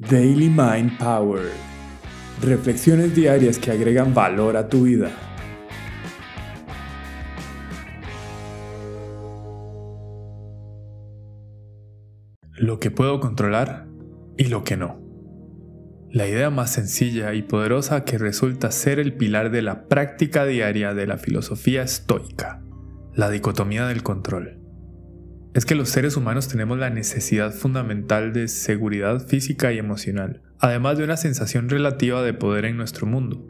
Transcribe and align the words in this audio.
Daily 0.00 0.48
Mind 0.48 0.96
Power. 0.96 1.50
Reflexiones 2.40 3.16
diarias 3.16 3.58
que 3.58 3.72
agregan 3.72 4.14
valor 4.14 4.56
a 4.56 4.68
tu 4.68 4.84
vida. 4.84 5.10
Lo 12.52 12.78
que 12.78 12.92
puedo 12.92 13.18
controlar 13.18 13.88
y 14.36 14.44
lo 14.44 14.62
que 14.62 14.76
no. 14.76 15.02
La 16.12 16.28
idea 16.28 16.50
más 16.50 16.70
sencilla 16.70 17.34
y 17.34 17.42
poderosa 17.42 18.04
que 18.04 18.18
resulta 18.18 18.70
ser 18.70 19.00
el 19.00 19.14
pilar 19.14 19.50
de 19.50 19.62
la 19.62 19.88
práctica 19.88 20.44
diaria 20.46 20.94
de 20.94 21.08
la 21.08 21.18
filosofía 21.18 21.82
estoica, 21.82 22.62
la 23.14 23.30
dicotomía 23.30 23.88
del 23.88 24.04
control 24.04 24.57
es 25.58 25.66
que 25.66 25.74
los 25.74 25.88
seres 25.88 26.16
humanos 26.16 26.46
tenemos 26.46 26.78
la 26.78 26.88
necesidad 26.88 27.52
fundamental 27.52 28.32
de 28.32 28.46
seguridad 28.46 29.26
física 29.26 29.72
y 29.72 29.78
emocional, 29.78 30.40
además 30.60 30.98
de 30.98 31.02
una 31.02 31.16
sensación 31.16 31.68
relativa 31.68 32.22
de 32.22 32.32
poder 32.32 32.64
en 32.64 32.76
nuestro 32.76 33.08
mundo. 33.08 33.44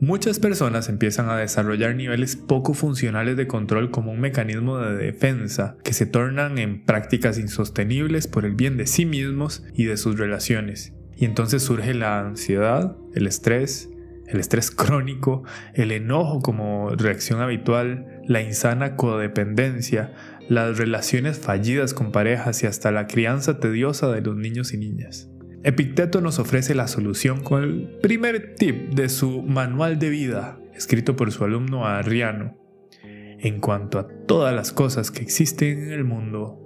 Muchas 0.00 0.40
personas 0.40 0.88
empiezan 0.88 1.28
a 1.28 1.36
desarrollar 1.36 1.94
niveles 1.94 2.34
poco 2.34 2.74
funcionales 2.74 3.36
de 3.36 3.46
control 3.46 3.92
como 3.92 4.10
un 4.10 4.18
mecanismo 4.18 4.78
de 4.78 4.96
defensa 4.96 5.76
que 5.84 5.92
se 5.92 6.04
tornan 6.04 6.58
en 6.58 6.84
prácticas 6.84 7.38
insostenibles 7.38 8.26
por 8.26 8.44
el 8.44 8.56
bien 8.56 8.76
de 8.76 8.88
sí 8.88 9.06
mismos 9.06 9.62
y 9.72 9.84
de 9.84 9.98
sus 9.98 10.18
relaciones. 10.18 10.94
Y 11.16 11.26
entonces 11.26 11.62
surge 11.62 11.94
la 11.94 12.18
ansiedad, 12.18 12.96
el 13.14 13.28
estrés, 13.28 13.88
el 14.26 14.40
estrés 14.40 14.70
crónico, 14.70 15.44
el 15.74 15.92
enojo 15.92 16.40
como 16.40 16.90
reacción 16.90 17.40
habitual, 17.40 18.22
la 18.26 18.42
insana 18.42 18.96
codependencia, 18.96 20.12
las 20.50 20.78
relaciones 20.78 21.38
fallidas 21.38 21.94
con 21.94 22.10
parejas 22.10 22.64
y 22.64 22.66
hasta 22.66 22.90
la 22.90 23.06
crianza 23.06 23.60
tediosa 23.60 24.10
de 24.10 24.20
los 24.20 24.34
niños 24.36 24.74
y 24.74 24.78
niñas. 24.78 25.30
Epicteto 25.62 26.20
nos 26.20 26.40
ofrece 26.40 26.74
la 26.74 26.88
solución 26.88 27.44
con 27.44 27.62
el 27.62 27.98
primer 28.02 28.56
tip 28.56 28.92
de 28.92 29.08
su 29.08 29.42
manual 29.42 30.00
de 30.00 30.10
vida, 30.10 30.58
escrito 30.74 31.14
por 31.14 31.30
su 31.30 31.44
alumno 31.44 31.86
Arriano. 31.86 32.58
En 33.04 33.60
cuanto 33.60 34.00
a 34.00 34.08
todas 34.26 34.52
las 34.52 34.72
cosas 34.72 35.12
que 35.12 35.22
existen 35.22 35.84
en 35.84 35.92
el 35.92 36.02
mundo, 36.02 36.58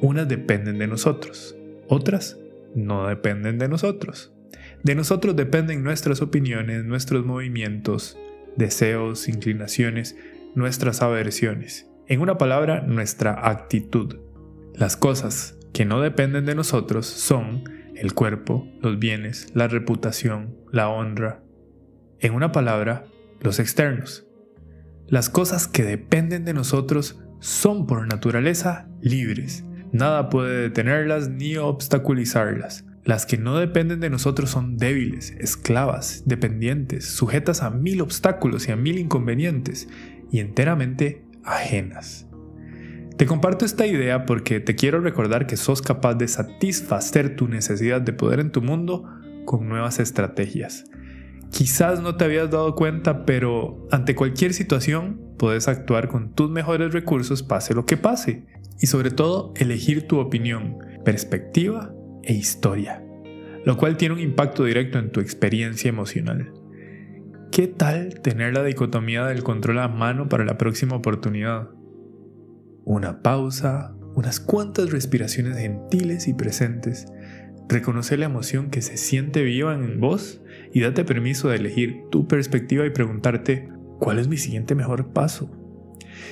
unas 0.00 0.26
dependen 0.26 0.78
de 0.78 0.88
nosotros, 0.88 1.56
otras 1.86 2.40
no 2.74 3.06
dependen 3.06 3.56
de 3.56 3.68
nosotros. 3.68 4.34
De 4.82 4.96
nosotros 4.96 5.36
dependen 5.36 5.84
nuestras 5.84 6.22
opiniones, 6.22 6.84
nuestros 6.84 7.24
movimientos, 7.24 8.18
deseos, 8.56 9.28
inclinaciones, 9.28 10.16
nuestras 10.56 11.02
aversiones. 11.02 11.91
En 12.08 12.20
una 12.20 12.36
palabra, 12.36 12.80
nuestra 12.80 13.48
actitud. 13.48 14.16
Las 14.74 14.96
cosas 14.96 15.56
que 15.72 15.84
no 15.84 16.00
dependen 16.00 16.46
de 16.46 16.54
nosotros 16.54 17.06
son 17.06 17.64
el 17.94 18.12
cuerpo, 18.12 18.66
los 18.80 18.98
bienes, 18.98 19.52
la 19.54 19.68
reputación, 19.68 20.56
la 20.72 20.88
honra. 20.88 21.42
En 22.18 22.34
una 22.34 22.50
palabra, 22.50 23.04
los 23.40 23.60
externos. 23.60 24.26
Las 25.06 25.30
cosas 25.30 25.68
que 25.68 25.84
dependen 25.84 26.44
de 26.44 26.54
nosotros 26.54 27.20
son 27.40 27.86
por 27.86 28.06
naturaleza 28.06 28.88
libres. 29.00 29.64
Nada 29.92 30.28
puede 30.28 30.62
detenerlas 30.62 31.28
ni 31.28 31.56
obstaculizarlas. 31.56 32.84
Las 33.04 33.26
que 33.26 33.36
no 33.36 33.58
dependen 33.58 34.00
de 34.00 34.10
nosotros 34.10 34.50
son 34.50 34.76
débiles, 34.76 35.32
esclavas, 35.38 36.22
dependientes, 36.24 37.06
sujetas 37.06 37.62
a 37.62 37.70
mil 37.70 38.00
obstáculos 38.00 38.68
y 38.68 38.72
a 38.72 38.76
mil 38.76 38.98
inconvenientes, 38.98 39.88
y 40.30 40.38
enteramente 40.38 41.24
ajenas. 41.44 42.26
Te 43.16 43.26
comparto 43.26 43.64
esta 43.64 43.86
idea 43.86 44.26
porque 44.26 44.60
te 44.60 44.74
quiero 44.74 45.00
recordar 45.00 45.46
que 45.46 45.56
sos 45.56 45.82
capaz 45.82 46.14
de 46.14 46.28
satisfacer 46.28 47.36
tu 47.36 47.46
necesidad 47.46 48.00
de 48.00 48.12
poder 48.12 48.40
en 48.40 48.50
tu 48.50 48.62
mundo 48.62 49.04
con 49.44 49.68
nuevas 49.68 50.00
estrategias. 50.00 50.86
Quizás 51.50 52.00
no 52.00 52.16
te 52.16 52.24
habías 52.24 52.50
dado 52.50 52.74
cuenta, 52.74 53.26
pero 53.26 53.86
ante 53.90 54.14
cualquier 54.14 54.54
situación 54.54 55.20
puedes 55.36 55.68
actuar 55.68 56.08
con 56.08 56.32
tus 56.32 56.50
mejores 56.50 56.92
recursos 56.92 57.42
pase 57.42 57.74
lo 57.74 57.84
que 57.84 57.96
pase. 57.96 58.46
Y 58.80 58.86
sobre 58.86 59.10
todo, 59.10 59.52
elegir 59.56 60.08
tu 60.08 60.18
opinión, 60.18 60.78
perspectiva 61.04 61.94
e 62.22 62.32
historia, 62.32 63.04
lo 63.64 63.76
cual 63.76 63.96
tiene 63.96 64.14
un 64.14 64.20
impacto 64.20 64.64
directo 64.64 64.98
en 64.98 65.12
tu 65.12 65.20
experiencia 65.20 65.88
emocional. 65.88 66.52
¿Qué 67.52 67.68
tal 67.68 68.22
tener 68.22 68.54
la 68.54 68.64
dicotomía 68.64 69.26
del 69.26 69.42
control 69.42 69.80
a 69.80 69.88
mano 69.88 70.26
para 70.26 70.46
la 70.46 70.56
próxima 70.56 70.96
oportunidad? 70.96 71.68
Una 72.86 73.20
pausa, 73.20 73.94
unas 74.14 74.40
cuantas 74.40 74.90
respiraciones 74.90 75.58
gentiles 75.58 76.28
y 76.28 76.32
presentes, 76.32 77.12
reconocer 77.68 78.20
la 78.20 78.24
emoción 78.24 78.70
que 78.70 78.80
se 78.80 78.96
siente 78.96 79.42
viva 79.42 79.74
en 79.74 80.00
vos 80.00 80.40
y 80.72 80.80
date 80.80 81.04
permiso 81.04 81.50
de 81.50 81.56
elegir 81.56 82.04
tu 82.10 82.26
perspectiva 82.26 82.86
y 82.86 82.90
preguntarte, 82.90 83.68
¿cuál 83.98 84.18
es 84.18 84.28
mi 84.28 84.38
siguiente 84.38 84.74
mejor 84.74 85.12
paso? 85.12 85.50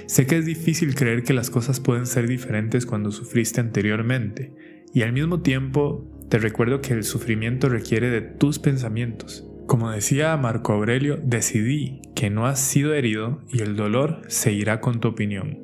Sé 0.07 0.25
que 0.25 0.39
es 0.39 0.47
difícil 0.47 0.95
creer 0.95 1.23
que 1.23 1.35
las 1.35 1.51
cosas 1.51 1.81
pueden 1.81 2.07
ser 2.07 2.29
diferentes 2.29 2.87
cuando 2.87 3.11
sufriste 3.11 3.61
anteriormente, 3.61 4.55
y 4.95 5.03
al 5.03 5.13
mismo 5.13 5.43
tiempo 5.43 6.19
te 6.31 6.39
recuerdo 6.39 6.81
que 6.81 6.95
el 6.95 7.05
sufrimiento 7.05 7.69
requiere 7.69 8.09
de 8.09 8.23
tus 8.23 8.59
pensamientos, 8.59 9.50
como 9.71 9.93
decía 9.93 10.37
Marco 10.37 10.73
Aurelio, 10.73 11.21
decidí 11.23 12.03
que 12.17 12.29
no 12.29 12.45
has 12.49 12.59
sido 12.59 12.93
herido 12.93 13.45
y 13.53 13.63
el 13.63 13.77
dolor 13.77 14.23
se 14.27 14.53
irá 14.53 14.81
con 14.81 14.99
tu 14.99 15.07
opinión. 15.07 15.61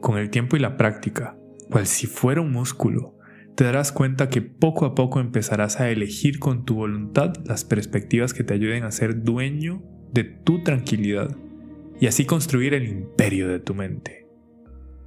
Con 0.00 0.18
el 0.18 0.30
tiempo 0.30 0.56
y 0.56 0.58
la 0.58 0.76
práctica, 0.76 1.36
cual 1.70 1.86
si 1.86 2.08
fuera 2.08 2.40
un 2.40 2.50
músculo, 2.50 3.16
te 3.54 3.62
darás 3.62 3.92
cuenta 3.92 4.30
que 4.30 4.42
poco 4.42 4.84
a 4.84 4.96
poco 4.96 5.20
empezarás 5.20 5.78
a 5.78 5.90
elegir 5.90 6.40
con 6.40 6.64
tu 6.64 6.74
voluntad 6.74 7.32
las 7.44 7.64
perspectivas 7.64 8.34
que 8.34 8.42
te 8.42 8.54
ayuden 8.54 8.82
a 8.82 8.90
ser 8.90 9.22
dueño 9.22 9.80
de 10.12 10.24
tu 10.24 10.64
tranquilidad 10.64 11.30
y 12.00 12.08
así 12.08 12.24
construir 12.24 12.74
el 12.74 12.88
imperio 12.88 13.46
de 13.46 13.60
tu 13.60 13.76
mente. 13.76 14.26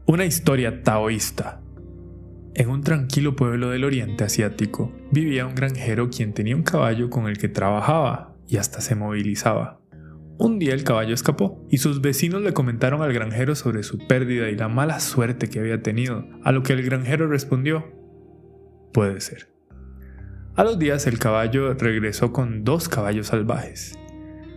Una 0.05 0.23
historia 0.23 0.81
taoísta 0.81 1.61
en 2.55 2.69
un 2.69 2.81
tranquilo 2.81 3.35
pueblo 3.35 3.69
del 3.69 3.83
oriente 3.83 4.23
asiático 4.23 4.91
vivía 5.11 5.47
un 5.47 5.55
granjero 5.55 6.09
quien 6.09 6.33
tenía 6.33 6.55
un 6.55 6.63
caballo 6.63 7.09
con 7.09 7.27
el 7.27 7.37
que 7.37 7.49
trabajaba 7.49 8.35
y 8.47 8.57
hasta 8.57 8.81
se 8.81 8.95
movilizaba. 8.95 9.79
Un 10.37 10.59
día 10.59 10.73
el 10.73 10.83
caballo 10.83 11.13
escapó 11.13 11.65
y 11.69 11.77
sus 11.77 12.01
vecinos 12.01 12.41
le 12.41 12.53
comentaron 12.53 13.01
al 13.01 13.13
granjero 13.13 13.55
sobre 13.55 13.83
su 13.83 13.97
pérdida 14.07 14.49
y 14.49 14.55
la 14.55 14.67
mala 14.67 14.99
suerte 14.99 15.49
que 15.49 15.59
había 15.59 15.81
tenido, 15.81 16.27
a 16.43 16.51
lo 16.51 16.63
que 16.63 16.73
el 16.73 16.83
granjero 16.83 17.27
respondió, 17.27 17.91
puede 18.93 19.21
ser. 19.21 19.49
A 20.55 20.63
los 20.63 20.77
días 20.77 21.07
el 21.07 21.17
caballo 21.17 21.73
regresó 21.73 22.31
con 22.31 22.63
dos 22.63 22.89
caballos 22.89 23.27
salvajes. 23.27 23.97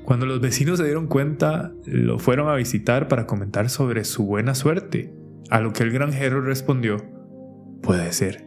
Cuando 0.05 0.27
los 0.27 0.41
vecinos 0.41 0.79
se 0.79 0.85
dieron 0.85 1.09
cuenta, 1.09 1.73
lo 1.87 2.19
fueron 2.19 2.49
a 2.49 2.55
visitar 2.55 3.09
para 3.09 3.27
comentar 3.27 3.71
sobre 3.71 4.05
su 4.05 4.25
buena 4.25 4.55
suerte, 4.55 5.13
a 5.51 5.61
lo 5.61 5.73
que 5.73 5.83
el 5.83 5.93
granjero 5.93 6.41
respondió, 6.43 7.16
Puede 7.87 8.13
ser. 8.13 8.45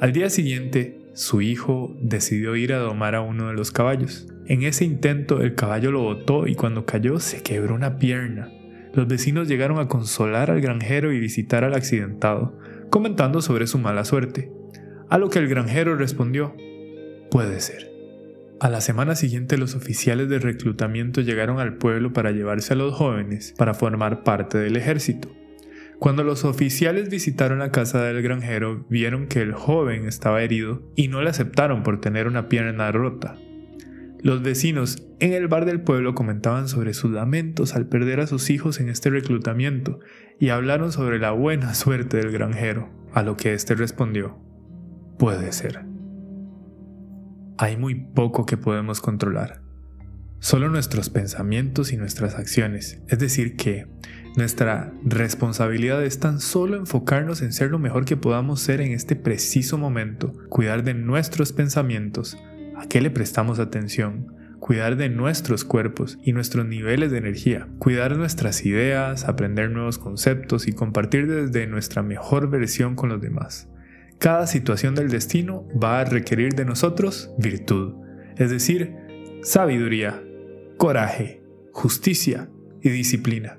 Al 0.00 0.12
día 0.12 0.28
siguiente, 0.28 0.98
su 1.14 1.40
hijo 1.40 1.96
decidió 1.98 2.56
ir 2.56 2.74
a 2.74 2.78
domar 2.78 3.14
a 3.14 3.22
uno 3.22 3.48
de 3.48 3.54
los 3.54 3.70
caballos. 3.70 4.28
En 4.46 4.64
ese 4.64 4.84
intento 4.84 5.40
el 5.40 5.54
caballo 5.54 5.90
lo 5.92 6.02
botó 6.02 6.46
y 6.46 6.54
cuando 6.54 6.84
cayó 6.84 7.20
se 7.20 7.42
quebró 7.42 7.74
una 7.74 7.96
pierna. 7.96 8.52
Los 8.92 9.08
vecinos 9.08 9.48
llegaron 9.48 9.78
a 9.78 9.88
consolar 9.88 10.50
al 10.50 10.60
granjero 10.60 11.10
y 11.10 11.18
visitar 11.18 11.64
al 11.64 11.72
accidentado, 11.72 12.58
comentando 12.90 13.40
sobre 13.40 13.66
su 13.66 13.78
mala 13.78 14.04
suerte. 14.04 14.52
A 15.08 15.16
lo 15.16 15.30
que 15.30 15.38
el 15.38 15.48
granjero 15.48 15.96
respondió, 15.96 16.54
puede 17.30 17.60
ser. 17.60 17.90
A 18.60 18.68
la 18.68 18.82
semana 18.82 19.14
siguiente 19.14 19.56
los 19.56 19.74
oficiales 19.74 20.28
de 20.28 20.38
reclutamiento 20.38 21.22
llegaron 21.22 21.60
al 21.60 21.78
pueblo 21.78 22.12
para 22.12 22.32
llevarse 22.32 22.74
a 22.74 22.76
los 22.76 22.94
jóvenes 22.94 23.54
para 23.56 23.72
formar 23.72 24.22
parte 24.22 24.58
del 24.58 24.76
ejército. 24.76 25.30
Cuando 25.98 26.22
los 26.22 26.44
oficiales 26.44 27.10
visitaron 27.10 27.58
la 27.58 27.72
casa 27.72 28.02
del 28.04 28.22
granjero, 28.22 28.86
vieron 28.88 29.26
que 29.26 29.40
el 29.40 29.52
joven 29.52 30.06
estaba 30.06 30.42
herido 30.42 30.82
y 30.94 31.08
no 31.08 31.22
le 31.22 31.30
aceptaron 31.30 31.82
por 31.82 32.00
tener 32.00 32.28
una 32.28 32.48
pierna 32.48 32.92
rota. 32.92 33.36
Los 34.20 34.42
vecinos 34.42 35.02
en 35.18 35.32
el 35.32 35.48
bar 35.48 35.64
del 35.64 35.80
pueblo 35.80 36.14
comentaban 36.14 36.68
sobre 36.68 36.94
sus 36.94 37.10
lamentos 37.10 37.74
al 37.74 37.86
perder 37.86 38.20
a 38.20 38.28
sus 38.28 38.50
hijos 38.50 38.78
en 38.78 38.88
este 38.88 39.10
reclutamiento 39.10 39.98
y 40.38 40.50
hablaron 40.50 40.92
sobre 40.92 41.18
la 41.18 41.32
buena 41.32 41.74
suerte 41.74 42.18
del 42.18 42.30
granjero, 42.30 42.90
a 43.12 43.24
lo 43.24 43.36
que 43.36 43.52
éste 43.52 43.74
respondió, 43.74 44.38
puede 45.18 45.50
ser. 45.50 45.84
Hay 47.58 47.76
muy 47.76 47.96
poco 47.96 48.46
que 48.46 48.56
podemos 48.56 49.00
controlar. 49.00 49.62
Solo 50.38 50.68
nuestros 50.68 51.10
pensamientos 51.10 51.92
y 51.92 51.96
nuestras 51.96 52.36
acciones, 52.36 53.02
es 53.08 53.18
decir, 53.18 53.56
que 53.56 53.86
nuestra 54.38 54.92
responsabilidad 55.04 56.02
es 56.04 56.20
tan 56.20 56.40
solo 56.40 56.76
enfocarnos 56.76 57.42
en 57.42 57.52
ser 57.52 57.72
lo 57.72 57.80
mejor 57.80 58.04
que 58.04 58.16
podamos 58.16 58.60
ser 58.60 58.80
en 58.80 58.92
este 58.92 59.16
preciso 59.16 59.78
momento, 59.78 60.32
cuidar 60.48 60.84
de 60.84 60.94
nuestros 60.94 61.52
pensamientos, 61.52 62.38
a 62.76 62.86
qué 62.86 63.00
le 63.00 63.10
prestamos 63.10 63.58
atención, 63.58 64.32
cuidar 64.60 64.96
de 64.96 65.08
nuestros 65.08 65.64
cuerpos 65.64 66.18
y 66.22 66.32
nuestros 66.32 66.66
niveles 66.66 67.10
de 67.10 67.18
energía, 67.18 67.66
cuidar 67.80 68.16
nuestras 68.16 68.64
ideas, 68.64 69.24
aprender 69.24 69.72
nuevos 69.72 69.98
conceptos 69.98 70.68
y 70.68 70.72
compartir 70.72 71.26
desde 71.26 71.66
nuestra 71.66 72.04
mejor 72.04 72.48
versión 72.48 72.94
con 72.94 73.08
los 73.08 73.20
demás. 73.20 73.68
cada 74.18 74.46
situación 74.46 74.94
del 74.94 75.10
destino 75.10 75.66
va 75.80 76.00
a 76.00 76.04
requerir 76.04 76.54
de 76.54 76.64
nosotros 76.64 77.32
virtud, 77.38 77.94
es 78.36 78.50
decir, 78.50 78.94
sabiduría, 79.42 80.22
coraje, 80.76 81.42
justicia 81.72 82.48
y 82.82 82.90
disciplina. 82.90 83.58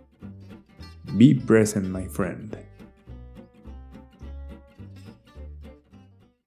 Be 1.17 1.33
present, 1.33 1.87
my 1.89 2.07
friend. 2.07 2.57